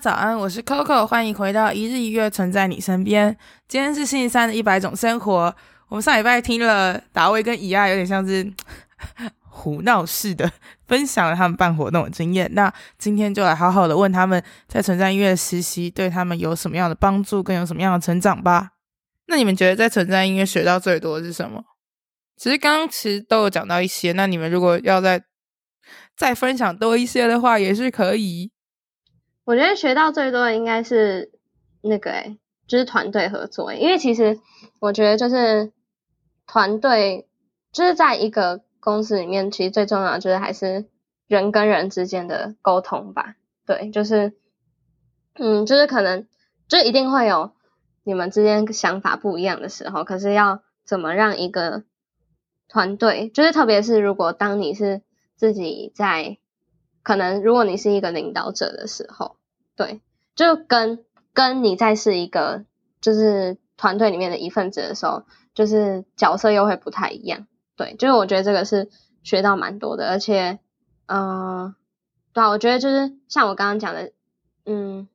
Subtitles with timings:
[0.00, 3.36] 早安，我是 Coco，欢迎回到一日一月，存在你身边。
[3.68, 5.54] 今天是星期三的一百种生活。
[5.88, 8.50] 我们上礼拜听了达维跟以爱，有点像是
[9.50, 10.50] 胡闹似的
[10.88, 12.50] 分享了他们办活动的经验。
[12.54, 18.70] 那今天就来好好的问他们在存在音乐实习对他们有什么样的帮助，更有什么样的成长吧。
[19.26, 21.62] 那你们觉得在存在音乐学到最多的是什么？
[22.38, 24.12] 其实刚刚其实都有讲到一些。
[24.12, 25.22] 那你们如果要再
[26.16, 28.50] 再分享多一些的话，也是可以。
[29.44, 31.30] 我觉得学到最多的应该是
[31.82, 34.38] 那个诶，就是团队合作，因为其实
[34.80, 35.72] 我觉得就是
[36.46, 37.28] 团队
[37.72, 40.86] 就是在一个公司里面，其实最重要的就是还是
[41.26, 43.36] 人跟人之间的沟通吧。
[43.66, 44.34] 对，就是
[45.34, 46.26] 嗯，就是可能
[46.68, 47.52] 就一定会有
[48.02, 51.84] 你们之间想法不一样的时候，可是要怎么让一个
[52.68, 55.02] 团队，就是特别是如果当你是
[55.36, 56.38] 自己在，
[57.02, 59.36] 可能如果你是一个领导者的时候。
[59.76, 60.02] 对，
[60.34, 62.64] 就跟跟你在是一个
[63.00, 67.46] 就是团队里面的一份子的时候，就是角色又会不太一样。
[67.76, 68.90] 对，就是我觉得这个是
[69.22, 70.58] 学到蛮多的，而且，
[71.06, 71.74] 嗯、
[72.34, 74.12] 对啊，我觉得就是像我刚刚讲的，
[74.66, 75.08] 嗯，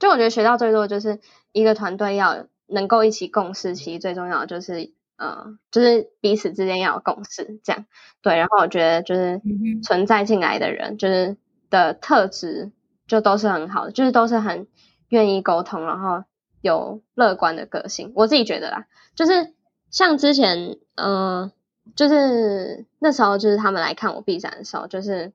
[0.00, 1.20] 就我觉得学到最多的就是
[1.52, 7.86] 一个团队要能够一起共事，其实最重要的就是，呃，就是彼此之间要有共识，这样。
[8.20, 9.40] 对，然后我觉得就是
[9.82, 11.36] 存在进来的人，就是
[11.70, 12.72] 的特质。
[13.08, 14.68] 就都是很好的，就是都是很
[15.08, 16.24] 愿意沟通，然后
[16.62, 18.10] 有乐观的个性。
[18.14, 19.52] 我自己觉得啦，就是
[19.90, 21.52] 像之前，嗯、呃，
[21.94, 25.32] 就是那时候，就是他们来看我毕展的时候，就是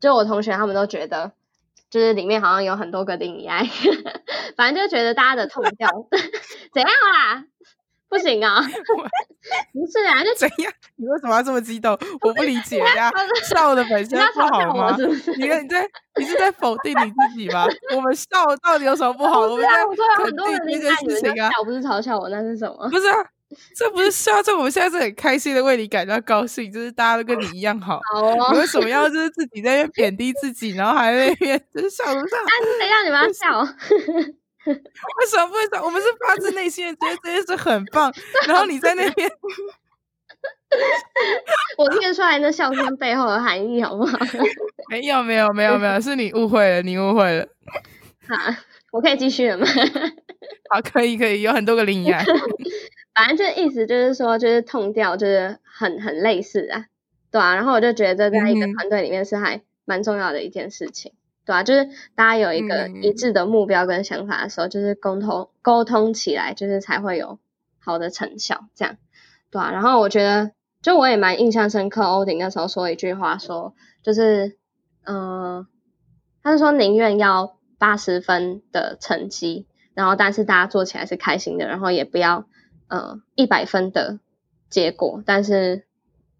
[0.00, 1.32] 就我同学他们都觉得，
[1.88, 3.64] 就是里面好像有很多个林爱，
[4.54, 5.88] 反正就觉得大家的痛调
[6.74, 7.46] 怎样啦？
[8.14, 8.62] 不行啊，
[9.74, 10.72] 不是啊，就怎样？
[10.96, 11.98] 你为什么要这么激动？
[12.22, 13.10] 我不理解呀，
[13.50, 14.96] 笑的本身不好吗？
[14.96, 15.88] 是是你你在
[16.18, 17.66] 你是在否定你自己吗？
[17.96, 18.26] 我们笑
[18.62, 19.40] 到底有什么不好？
[19.40, 22.88] 我们在肯定这件事情啊，笑不是嘲笑我，那是什么？
[22.88, 23.16] 不是啊，
[23.76, 28.00] 这不是笑，这我们现在是很开心的为你感到高兴，就是大家都跟你一样好。
[28.12, 32.20] 好哦，你为什么要就是自己在那边贬低自己，然后还在那边 就是笑不上？
[32.38, 33.74] 啊，谁让你们要笑？
[34.66, 35.82] 为什么不会笑？
[35.84, 38.12] 我们是发自内心的觉得这件事很棒，
[38.48, 39.30] 然后你在那边，
[41.78, 44.18] 我听得出来那笑声背后的含义，好不好？
[44.90, 47.46] 没有，没有，没有，没有，是你误会了，你误会了。
[48.28, 48.54] 好，
[48.92, 49.66] 我可以继续了吗？
[50.70, 52.18] 好，可以，可以，有很多个林言。
[53.14, 56.86] 反正这意思就是说，就是痛掉就是很很类似啊，
[57.30, 57.54] 对啊。
[57.54, 61.12] 然后我就觉得，在一个团队里面是还蛮重要的一件事情。
[61.46, 67.38] 对啊，就是大家有一个一致的目标跟想法的时候，嗯、就是沟通沟通起来，就是才会有
[67.78, 68.66] 好的成效。
[68.74, 68.96] 这样，
[69.50, 69.70] 对啊。
[69.70, 74.56] 然后我觉得，就我也蛮印象深刻，欧鼎那时候说一句话说，说就是，
[75.04, 75.66] 嗯、呃，
[76.42, 82.46] 他是说宁愿要八十分的成绩，然后但是大家做起来是开心的，然后也不要
[82.88, 84.18] 呃一百分的
[84.70, 85.84] 结果，但是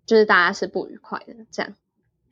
[0.06, 1.34] 就是大家是不愉快的。
[1.50, 1.75] 这样，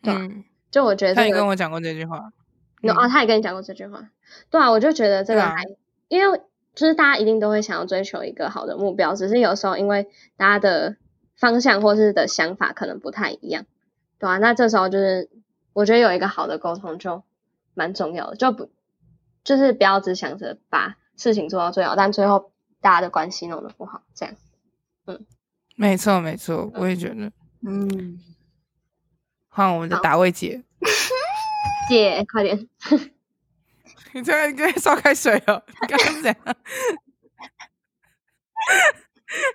[0.02, 2.32] 对、啊嗯、就我觉得、这个、他也跟我讲过这句话。
[2.82, 4.10] 有啊，他也跟你讲过这句话，
[4.50, 5.64] 对啊，我就觉得这个还，啊、
[6.08, 6.40] 因为
[6.74, 10.96] 就是大家一定都会想要追求一个好的目标，只是有时候因为大家的
[11.36, 13.64] 方向或是的想法可能不太一样，
[14.18, 15.30] 对啊，那这时候就是
[15.72, 17.22] 我觉得有一个好的沟通就
[17.74, 18.68] 蛮重要的，就不
[19.44, 24.34] 就是不要只想着把事情做到最好，但最后大家的关系弄得不好，这样，
[25.06, 25.24] 嗯，
[25.76, 27.30] 没错没错，我也觉得，
[27.64, 28.18] 嗯，
[29.48, 30.64] 换我们的达味姐。
[31.88, 32.68] 姐，快点！
[34.12, 35.62] 你这个在烧开水哦？
[35.80, 36.56] 你刚刚是怎样？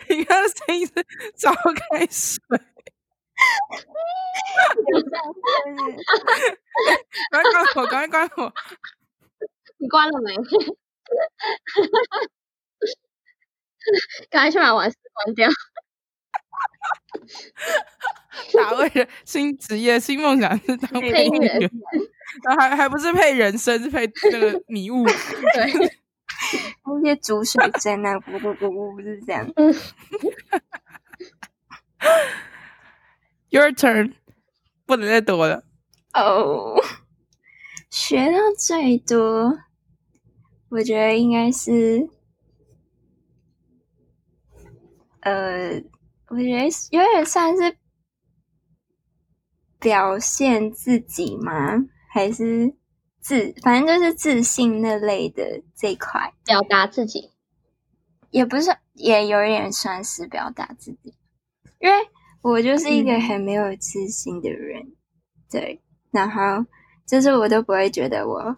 [0.09, 0.93] 你刚刚声音是
[1.37, 2.39] 烧开水。
[7.31, 7.85] 赶快关火！
[7.85, 8.53] 赶快关火！
[9.77, 10.35] 你关了没？
[14.29, 15.47] 赶快去把瓦斯关掉。
[18.53, 21.71] 达味的新职业、新梦想是当配音员。
[22.57, 25.03] 还还不是配人参，是配那个 迷雾。
[25.05, 25.73] 对，
[26.85, 29.47] 那些煮水声啊，咕咕咕咕，是这样。
[33.49, 34.13] Your turn，
[34.85, 35.63] 不能再多了。
[36.13, 36.85] 哦，oh,
[37.89, 39.57] 学到最多，
[40.69, 42.09] 我觉得应该是，
[45.21, 45.81] 呃，
[46.27, 47.77] 我觉得有点算是
[49.79, 51.85] 表现自己吗？
[52.17, 52.73] 还是
[53.19, 57.31] 自，反正就是自信那类的这一块，表达自己，
[58.31, 61.13] 也不是，也有一点算是表达自己，
[61.79, 61.95] 因为
[62.41, 64.95] 我就是一个很没有自信的人，嗯、
[65.51, 65.83] 对。
[66.09, 66.65] 然后
[67.05, 68.55] 就是我都不会觉得我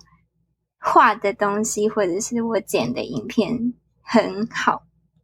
[0.80, 4.84] 画的东西或者是我剪的影片很好，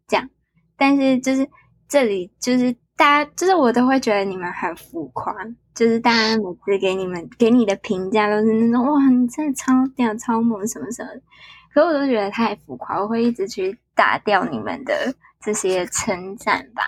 [0.10, 0.30] 这样。
[0.76, 1.50] 但是就是
[1.88, 5.34] 这里就是大家就是我都会觉得你们很浮夸，
[5.76, 11.22] 就是大家每次给你们给你的评价都是那种哇，你真的超屌超猛什么什么的，
[11.74, 16.84] 可我都觉得太浮夸，我会一直去打掉你们的这些称赞吧。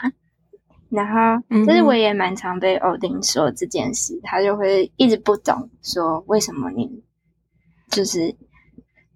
[0.89, 7.03] 然后，就是我也蛮常被欧丁说这件事，嗯、他就会一直不懂，说为什么你
[7.89, 8.33] 就是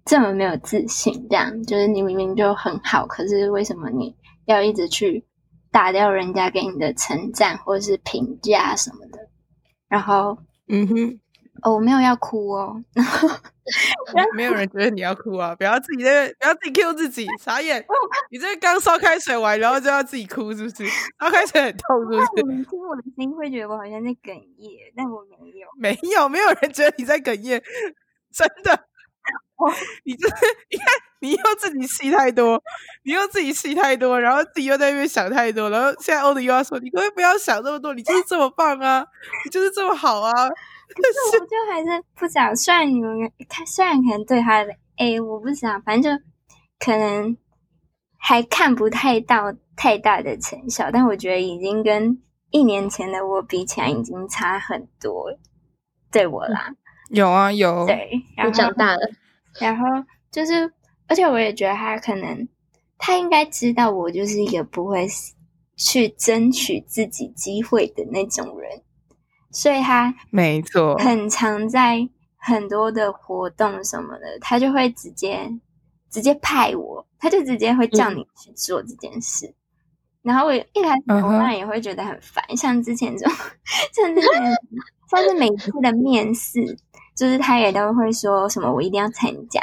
[0.04, 4.14] 这么没有自信，这样就是你明明就很好，可是为什么你
[4.44, 5.24] 要一直去
[5.70, 9.18] 打掉人家给你的称赞或者是评价什么的？
[9.92, 11.18] 然后，嗯哼。
[11.62, 12.74] 哦，我没有要哭哦，
[14.34, 15.54] 没有人觉得你要哭啊！
[15.54, 17.84] 不要自己在，不要自己 Q 自己，傻眼！
[18.32, 20.84] 你这刚烧开水完，然后就要自己哭，是不是？
[21.20, 22.56] 烧开水很痛，是不是？
[22.56, 27.62] 你听我的声音会觉得我好像在哽咽，但我没有，没有，没有人觉得你在哽咽，
[28.32, 28.86] 真的。
[29.66, 29.72] 哦，
[30.04, 30.34] 你就是
[30.70, 30.86] 你看，
[31.20, 32.60] 你又自己戏太多，
[33.04, 37.94] 你又自己戏太多，然后自己又在那边想太多，然后现在欧迪又要说，你可不可以不要想这么多？
[37.94, 39.06] 你就是这么棒啊，
[39.44, 40.32] 你就是这么好啊！
[40.32, 43.16] 可是我就还是不知道，虽然你们
[43.48, 46.24] 看，虽然可能对他的，哎，我不想，反正就
[46.78, 47.36] 可能
[48.18, 52.20] 还看不太到太大的成效，但我觉得已经跟
[52.50, 55.38] 一年前的我比起来，已经差很多了，
[56.10, 56.74] 对我啦。
[57.08, 57.86] 有啊，有。
[57.86, 59.00] 对，然后长大了，
[59.58, 59.86] 然后
[60.30, 60.72] 就是，
[61.06, 62.48] 而且我也觉得他可能，
[62.98, 65.06] 他应该知道我就是一个不会
[65.76, 68.82] 去争取自己机会的那种人。
[69.50, 75.50] 所以他没错，很常在很多的活动什么的，他就会直接
[76.10, 79.46] 直接派我，他就直接会叫你去做这件事。
[79.46, 79.54] 嗯、
[80.22, 83.36] 然后我一开始我当然也会觉得很烦，像之前这种，
[83.92, 84.30] 像之前
[85.10, 86.78] 像是每次的面试，
[87.14, 89.60] 就是他也都会说什么我一定要参加。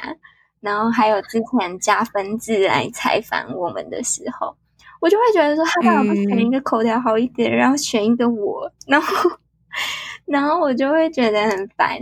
[0.61, 4.55] 然后还有之前加分制来采访我们的时候，
[4.99, 9.29] 我就会觉得说他干嘛不选一个口条好一点，嗯、然后选一个我，然后。
[10.25, 11.99] 然后我就会觉得很烦，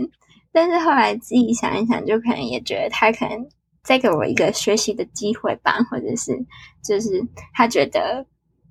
[0.50, 3.46] 但是后来自己想一想，就可能也觉得他可能
[3.82, 6.32] 再给我一个学习的机会吧，或者是
[6.82, 7.22] 就是
[7.52, 8.24] 他觉得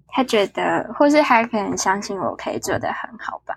[0.08, 3.56] 他觉得，或是他可能相信我可以做得很好吧，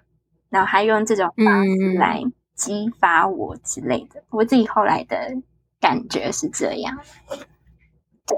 [0.51, 2.23] 然后他用这种方式来
[2.61, 4.21] 激发我之类的。
[4.21, 5.17] 嗯、我自己后来的
[5.81, 6.99] 感觉是这样，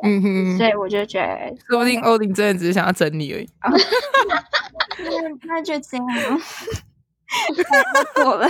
[0.02, 3.50] 嗯哼，所以我就觉得，说不定欧林真的只是想要整你而已。
[3.60, 6.06] 那 那就这样。
[7.64, 8.46] 他做了，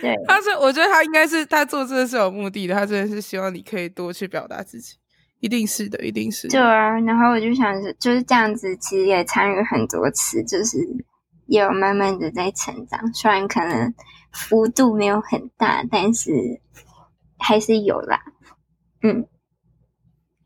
[0.00, 4.94] 对，他是，我觉得他应该是他做这个是有目的的，他真的是希望你可以多去表达自己，
[5.40, 6.52] 一定是的，一定是的。
[6.52, 10.78] 对啊，然后我就想着就是这样子，其实也参与很多次，就是
[11.46, 13.94] 也有慢慢的在成长，虽然可能
[14.32, 16.60] 幅度没有很大，但是
[17.38, 18.20] 还是有啦。
[19.02, 19.26] 嗯，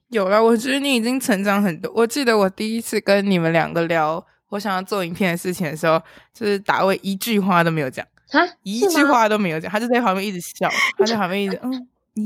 [0.08, 1.92] 有了，我觉得你已经成长很多。
[1.94, 4.26] 我记得我第一次跟你们两个聊。
[4.50, 6.00] 我想要做影片的事情的时候，
[6.32, 8.02] 就是大卫一句话都没有讲，
[8.32, 11.70] 啊，一句话都没有讲，他就在旁边一直笑， 他在旁边一直嗯
[12.16, 12.24] 嗯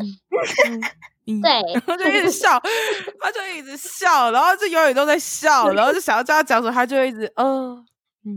[0.68, 0.80] 嗯
[1.26, 2.62] 嗯，对，然后就一直笑，
[3.20, 7.26] 他就一直笑，然后就永远都在笑， 然后就想要叫他讲什么，他就一直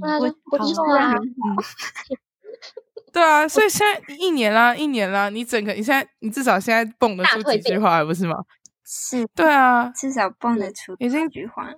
[0.01, 1.13] 呃，我我错啊，
[3.13, 8.35] 对啊，所以现在一年啦，一年啦，你整个你现在你至少现在蹦得出几句话，不是吗？
[8.83, 11.69] 是，对啊，至少蹦得出已经几句话。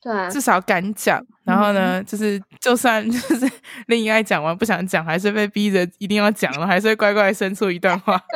[0.00, 3.48] 对啊，至少敢讲，然后呢，嗯、就是就算 就是
[3.86, 8.20] 另一爱讲完不想讲，还是被逼着一定要讲了，还是会乖乖伸出一段话。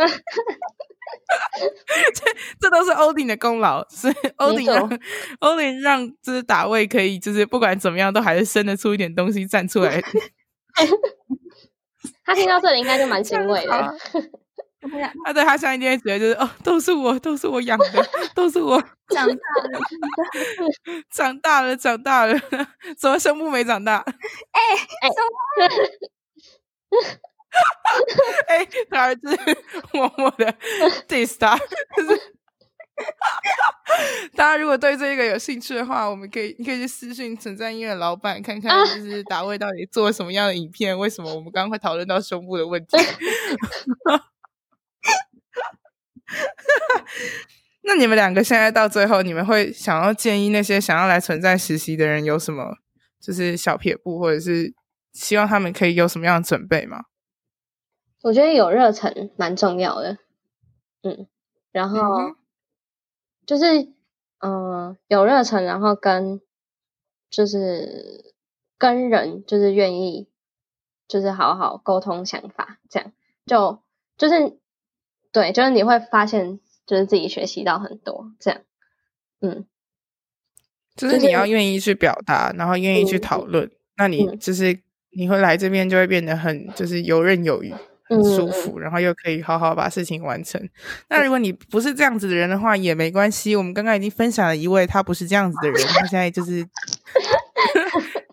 [2.15, 2.25] 这
[2.61, 5.01] 这都是欧丁的功劳，所以欧丁让
[5.41, 10.01] 欧丁让就是打位可以就是不管怎么样都还是生得出一点东西站出来。
[12.25, 13.95] 他听到这里应该就蛮欣慰的。
[15.25, 17.87] 他对他现在一定会觉得就是哦，都是我，都是我养的，
[18.37, 19.81] 都是我长大了，
[21.11, 22.39] 长大了，长大了，
[22.97, 23.97] 怎么胸部没长大？
[23.97, 24.05] 哎
[25.01, 25.09] 哎，
[28.91, 29.39] 他儿子
[29.93, 30.53] 默默的
[31.09, 32.37] diss 他，就是。
[34.35, 42.97] 大家如果对这个有兴趣的话，我们可以你可以去私信存在音乐老板，看看就是达卫到底做了什么样的影片，啊、为什么我们刚刚会讨论到胸部的问题。
[47.83, 52.79] 那你们两个现在到最后，你们会想要建议那些想要来存在实习的人有什么
[53.21, 54.73] 就是小撇步，或者是
[55.13, 57.03] 希望他们可以有什么样的准备吗？
[58.27, 60.19] 我觉得有热忱蛮重要的，
[61.03, 61.29] 嗯，
[61.71, 61.99] 然后。
[61.99, 62.37] 嗯
[63.47, 63.83] 就是，
[64.41, 66.41] 嗯、呃，有热忱，然后跟
[67.31, 68.35] 就是
[68.77, 70.27] 跟人就是愿意，
[71.07, 73.13] 就是好好沟通想法，这样
[73.47, 73.79] 就
[74.19, 74.59] 就是
[75.31, 78.61] 对，就是你会发现，就是自己学习到很多，这样，
[79.41, 79.65] 嗯，
[80.97, 84.77] 就是你要愿意去表达，然后愿意去讨论，嗯、那你就是
[85.11, 87.73] 你会来这边就会变得很就是游刃有余。
[88.09, 90.61] 很舒服，然后又可以好好把事情完成。
[91.09, 93.57] 那如果你不是这样子的人的话，也没关系。
[93.57, 96.67] 我们刚刚已经分享了一位他不是这样子的人，他现在就是，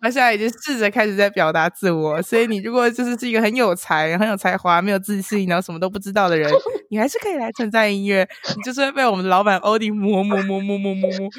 [0.03, 2.21] 他现在已经试着开始在表达自我。
[2.21, 6.51] 所以你如果就是是一个很有才、很有才华、没有自信，然后什么都不知道的人，
[6.89, 8.27] 你还是可以来存在音乐。
[8.57, 11.29] 你就是会被我们的老板欧弟磨磨磨磨磨磨磨，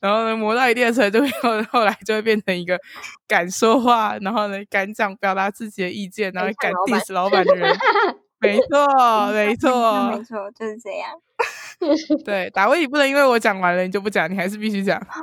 [0.00, 2.76] 然后呢磨到一定的程度以后，后来就会变成一个
[3.28, 7.72] 敢说话，然后呢敢讲表达自己的意见，然后敢 diss 老板的人。
[8.40, 8.86] 没错，
[9.32, 11.10] 没 错，没错，就是这样。
[12.24, 14.96] 对，打威，你不能因为我讲完了，你就不讲，你还是必须讲。
[15.08, 15.20] 好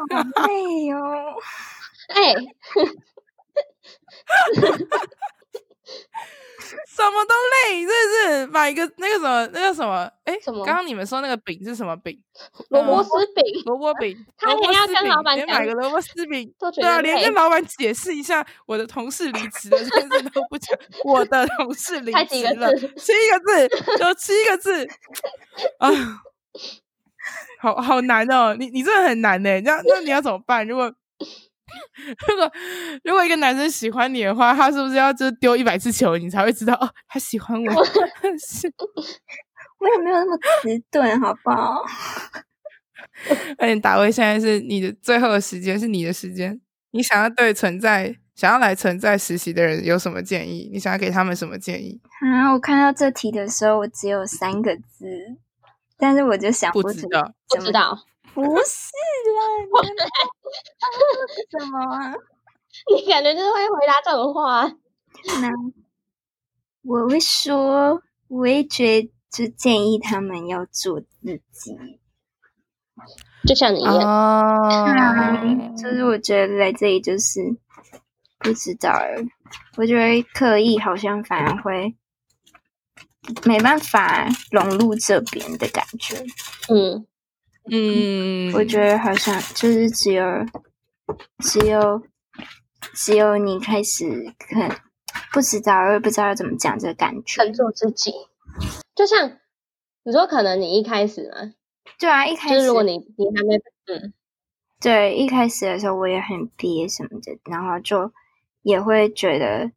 [0.48, 1.00] 累哦，
[2.10, 2.36] 哎。
[6.88, 7.36] 什么都
[7.70, 10.12] 累，真的是买一个那个什么，那个什么？
[10.24, 10.66] 哎，什么？
[10.66, 12.20] 刚刚你们说那个饼是什么饼？
[12.70, 14.18] 萝卜丝饼，萝卜饼。
[14.38, 20.76] 他连要跟老板讲，买个萝卜丝饼，对啊，连跟老板解释一下我的同事离职了这件事都不讲。
[21.04, 24.88] 我的同事离职了，七个字，就七个字
[25.78, 25.90] 啊，
[27.60, 28.56] 好好难哦！
[28.58, 30.68] 你你真的很难呢，那那你要怎么办？
[30.68, 30.92] 如果
[32.28, 32.52] 如果
[33.04, 37.86] 如果一个男生喜欢你的话，他是不是要就丢一百次球，你才会知道哦，他喜欢我？
[38.38, 38.72] 是，
[39.80, 41.84] 我也没有那么迟钝，好不好？
[43.58, 46.60] 而且达味现在是你的最后的时间，是你的时间。
[46.92, 50.70] 你想要对存在想要来存在实习的人有什么建议？
[50.72, 52.00] 你想要给他们什么建议？
[52.22, 55.06] 啊，我看到这题的时候，我只有三个字，
[55.98, 58.00] 但是我就想不知道，不知道。
[58.36, 58.92] 不是
[59.32, 59.40] 啦，
[61.58, 62.14] 什么啊？
[62.94, 64.68] 你感觉就是会回答这种话？
[65.42, 65.50] 那
[66.84, 71.08] 我会说，我也觉得就建议他们要做自
[71.50, 71.78] 己，
[73.48, 75.78] 就像你一样。
[75.78, 77.40] 就是我觉得来这里就是
[78.40, 79.00] 不知道，
[79.78, 81.96] 我觉得刻意好像反而会
[83.46, 86.22] 没办法融入这边的感觉。
[86.68, 87.08] 嗯。
[87.72, 90.24] 嗯，我觉得好像就是只有，
[91.40, 92.02] 只有，
[92.94, 94.06] 只有你开始
[94.38, 94.84] 看，
[95.34, 97.42] 不知道，我也不知道要怎么讲这个感觉。
[97.42, 98.12] 很做自己，
[98.94, 99.40] 就像
[100.04, 101.54] 你说，可能你一开始嘛，
[101.98, 103.56] 对啊，一开始就是如果你你还没
[103.88, 104.14] 嗯，
[104.80, 108.12] 对，一开始的时候我也很憋什么的，然后就
[108.62, 109.72] 也会觉得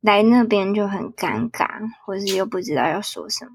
[0.00, 1.68] 来那边就很尴尬，
[2.06, 3.52] 或是又不知道要说什么，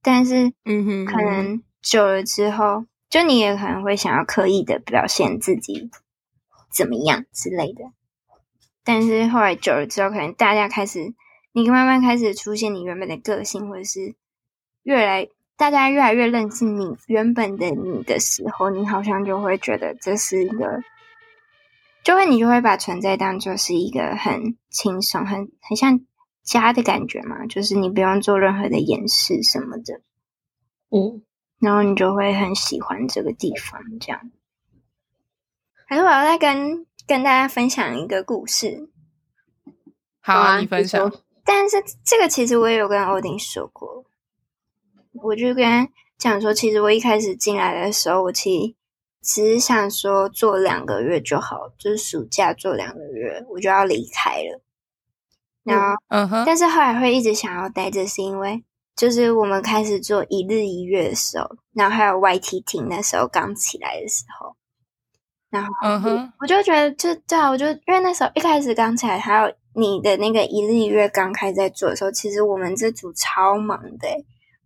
[0.00, 1.60] 但是嗯哼，可能。
[1.82, 5.90] 久了之后，就你也可能会想要刻意的表现自己
[6.72, 7.84] 怎么样之类的。
[8.84, 11.12] 但是后来久了之后，可能大家开始，
[11.52, 14.14] 你慢慢开始出现你原本的个性，或者是
[14.84, 20.82] 越来大家越来越认识你原本的你的时候，你好像就会觉得这是一个，
[22.02, 26.00] 就会你就会把存在当做是一个很轻松、很很像
[26.42, 30.00] 家的感觉嘛，就是你不用做任何的掩饰什么的，
[30.90, 31.22] 嗯。
[31.62, 34.32] 然后你就会很喜欢这个地方，这样。
[35.86, 38.90] 还是我要再跟跟大家分享一个故事。
[40.20, 41.12] 好啊，你分享。
[41.44, 44.04] 但是这个其实我也有跟欧丁说过，
[45.22, 45.88] 我就跟他
[46.18, 48.74] 讲说，其实我一开始进来的时候，我其实
[49.22, 54.60] 只是想说做两个月就好，就是暑假做两个月，我就要离开了。
[55.62, 58.64] 然后，嗯哼，但是后来会一直想要待着，是因为。
[58.94, 64.54] 就是我们开始做一日一月的时候，然后还有 YTT 那时候刚起来的时候，
[65.50, 74.08] 然后嗯哼，我就觉得就对啊，我就因为那时候一开始刚起来，还有你的那个一日一月刚开始在做的时候，其实我们这组超忙的，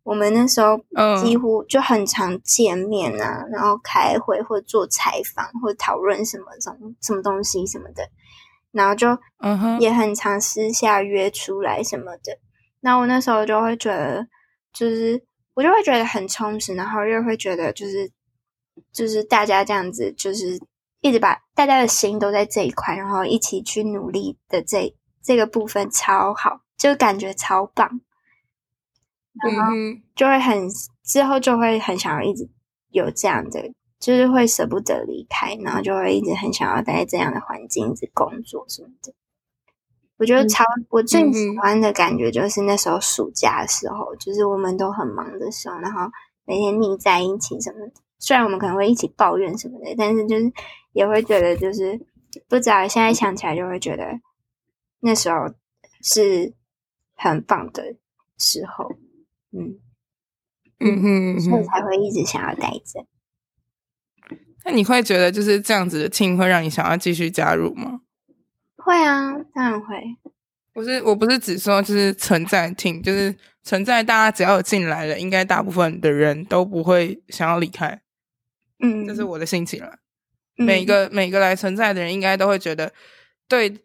[0.02, 0.76] 我们那时候
[1.23, 8.09] 几乎就很常见面啊，然后开会或者做采访或者讨论什么什么什么东西什么的，
[8.73, 12.38] 然后就嗯哼也很常私下约出来什么的。
[12.80, 14.26] 然后我那时候就会觉得，
[14.73, 15.23] 就是
[15.54, 18.11] 我就会觉得很充实，然后又会觉得就是
[18.92, 20.61] 就是大家这样子，就是
[21.00, 28.00] 一直把大家的心都在这一块，然后一起去努力的这这个部分超好，就感觉超棒，
[29.42, 29.73] 然后
[30.14, 30.68] 就会很
[31.04, 32.49] 之后就会很想要一直
[32.90, 33.73] 有这样的。
[33.99, 39.14] 就是会舍不得离开，然后就会一直很想要待在这样的环境，一直工作什么的。
[40.18, 46.11] 我觉得超我最喜欢的感觉就是那时候暑假的时候，就是我们都很忙的时候，然后
[46.46, 47.92] 每天腻在一起什么的。
[48.18, 50.50] 虽然我们可能会一起抱怨什么的，但是就是
[50.92, 52.00] 也会觉得就是
[52.49, 54.18] 不知道，现在想起来就会觉得
[55.00, 55.37] 那时候
[56.02, 56.54] 是
[57.14, 57.96] 很棒的
[58.38, 58.90] 时候。
[59.52, 59.78] 嗯
[60.80, 63.06] 嗯哼，所以才会一直想要待着。
[64.64, 68.00] 那你会觉得就是这样子的 team 会让你想要继续加入吗？
[68.87, 70.16] 会啊，当然会。
[70.73, 78.00] 不是，我不是只说就是存在 team，就是存在大家只要有进来了，应该大部分的人都不会想要离开。
[78.78, 79.99] 嗯，这是我的心情了。
[80.59, 82.93] 嗯、每一个每个来存在的人，应该都会觉得
[83.49, 83.76] 对。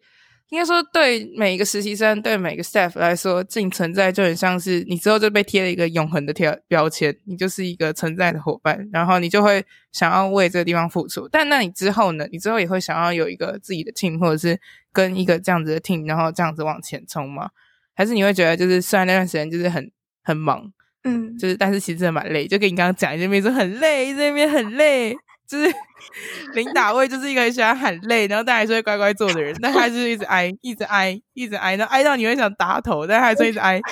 [0.52, 11.26] 应该说，对每一个实习生，对每个 staff 来说，进存在就很像是你之后就被贴了一个永恒的贴标签，你就是一个存在的伙伴，然后你就会想要为这个地方付出。
[11.26, 12.26] 但那你之后呢？
[12.30, 14.60] 你之后也会想要有一个自己的 team，或者是
[14.92, 17.48] 跟一个这样子的 team，然后这样子往前冲吗？
[17.94, 19.90] 还是你会觉得，就是虽然那段时间就是很
[20.22, 20.70] 很忙，
[21.04, 25.16] 嗯，就是但是其实真的蛮累，就跟你刚刚讲，这边说很累，这边很累。
[25.52, 25.74] 就是
[26.54, 33.78] 领打位就是一个很喜欢喊累，然后但还是会乖乖坐的人，但他就是一直挨，一直挨，一直挨，然后挨到你会想打头，但还是一直挨。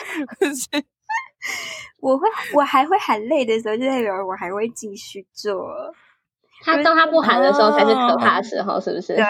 [2.00, 5.68] 我会，我还会喊累的时候，就代表我还会继续做。
[6.62, 9.14] 他当他不喊的时候才是可怕的时候，是不是？
[9.16, 9.24] 对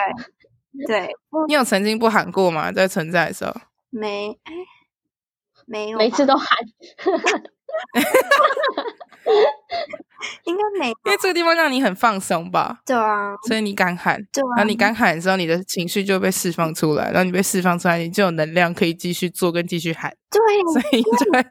[0.86, 1.12] 对。
[1.48, 2.70] 你有曾经不喊过吗？
[2.70, 3.52] 在存在的时候？
[3.90, 4.38] 没，
[5.66, 6.46] 没有，每次都喊。
[10.44, 12.80] 应该没，因为这个地方让你很放松吧？
[12.84, 20.14] 对啊，所以你敢喊，对啊，然后你敢喊的时候，你的情绪就被释放出来，然后你被释放出来，你就有能量可以继续做跟继续喊。
[20.30, 20.40] 对，
[20.72, 21.42] 所以就会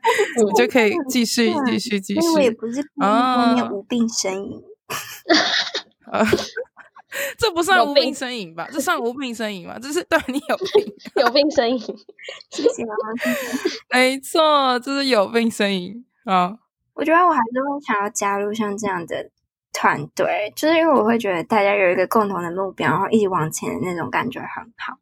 [0.45, 2.19] 你就可以继续继续继续。
[2.19, 4.62] 因为我也不是后面无病呻吟
[6.12, 6.23] 啊，
[7.39, 8.67] 这不算无病呻吟吧？
[8.71, 9.79] 这算无病呻吟吗？
[9.82, 11.79] 这是对你有病， 有病呻吟。
[12.51, 13.97] 谢谢妈妈。
[13.99, 16.53] 没错，这是有病呻吟啊。
[16.99, 19.29] 我觉得我还是会想要加入像这样的
[19.71, 24.97] 团队，就是因为我会觉得大家有一个共同的目标，然后一起往前的那种感觉很好。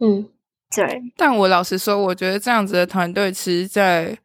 [0.00, 0.28] 嗯，
[0.74, 1.02] 对。
[1.16, 4.18] 但我老实说，我觉得这样子的团队，其实在，在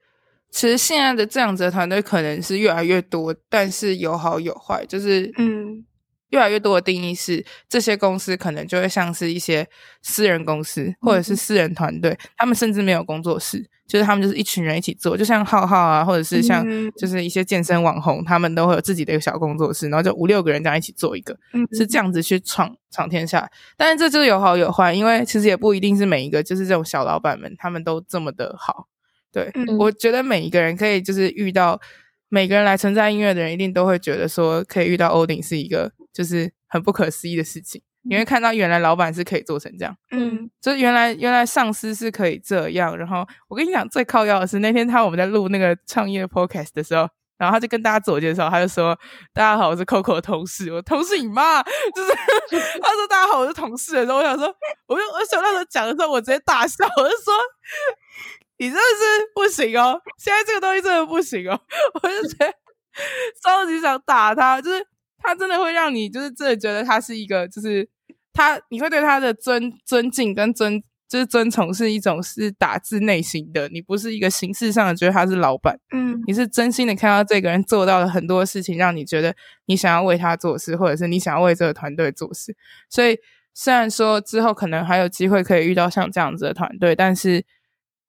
[0.49, 5.85] 其实现在的这样子的团队可能是越来越多，但是有好有坏，就是嗯。
[6.29, 9.67] 越来越多的定义是，这些公司可能就会像是一些
[10.01, 16.63] 私人公司，或者是私人团队，嗯、他们甚至没有工作室，就是他们就是一群人一起做，就像浩浩啊，或者是像
[16.95, 23.49] 就是一些健身网红，他们都会有自己的一个小工作室，然后就五六个人这样一起做一个，嗯、是这样子去闯闯天下。
[23.75, 28.87] 但是这就是有好有坏，因为其实也不一定是每一个就是这种小老板们他们都这么的好。
[29.31, 31.79] 对、嗯、我觉得每一个人可以就是遇到
[32.29, 35.91] 每个人来存在音乐的人，一定都会觉得说可以遇到欧鼎是一个。
[36.13, 42.97] 就是很不可思议的事情，你会看到原来老板是可以做成这样，嗯，就是原来原来上司是可以这样。
[42.97, 48.97] 然后我跟你讲，最靠要的是那天他我们在录那个创业 podcast 的时候，然后他就跟大家自我介绍，他就说
[49.33, 52.11] ：“大家好，我是 Coco 的同事。”我同事你妈，就是
[52.81, 54.47] 他说：“大家好，我是同事。”的时候，我想说，
[54.87, 57.33] 我就我想那时候讲的时候，我直接大笑，我就说
[58.59, 61.59] ：“你真的是不行哦，现在这个东西真的不行哦。
[62.03, 62.53] ”我就觉得
[63.43, 64.85] 超级想打他，就是。
[65.21, 67.87] 他真的会让你，就是真的觉得他是一个，就是
[68.33, 82.55] 他，你会对他的尊尊敬跟尊，就是尊崇是一种是打自内心的，你不是一个形式上的觉得他是老板，嗯，你是真心的看到这个人做到了很多事情，让你觉得你想要为他做事，或者是你想要为这个团队做事。
[82.89, 83.17] 所以
[83.53, 87.43] 虽然说之后可能还有机会可以遇到像这样子的团队，但是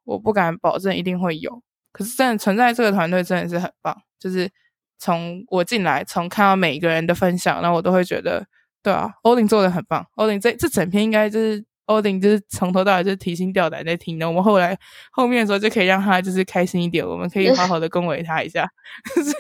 [0.04, 1.62] 我不敢保证一定会有。
[1.92, 4.48] 可是真的存在这个团队真的是很棒，就是。
[5.00, 8.46] 从我进来，从看到每一个人的分享，那我都会觉得，
[8.82, 10.06] 对啊，欧林做的很棒。
[10.16, 14.28] 欧林这这整篇应该就是欧林，就是从头到尾就是提心吊胆在听的。
[14.28, 14.78] 我们后来
[15.10, 18.68] 后面的时候就可以让他就是开心一点，我们可以好好的恭维他一下。
[19.16, 19.32] 就是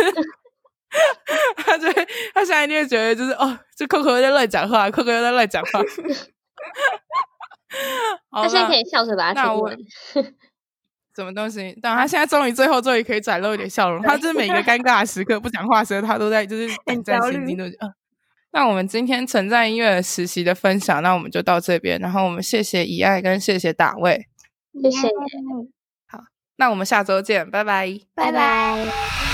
[1.56, 1.86] 他就
[2.34, 5.80] 他现在一定会觉得就是哦，这 Coco 又在乱讲话，Coco 又在乱讲话。
[8.32, 9.76] 他现在可以笑着把他听完。
[11.14, 11.76] 什么东西？
[11.82, 14.02] 但他现在终于最后终于可以展露一点笑容。
[14.02, 17.66] 他就是每一个尴尬的时刻、不讲话的时，他 都在就是胆战心惊的。
[17.66, 17.92] 嗯，
[18.52, 21.98] 那我们今天存在音乐实习的分享，那我们就到这边。
[22.00, 24.26] 然后我们谢谢以爱跟谢谢大卫，
[24.82, 25.08] 谢谢。
[26.06, 26.20] 好，
[26.56, 28.86] 那我们下周见，拜拜，拜拜。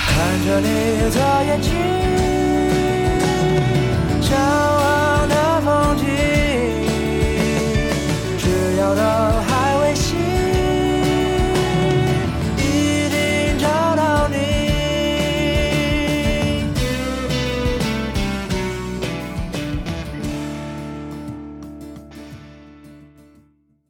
[0.09, 1.96] 看着你的眼睛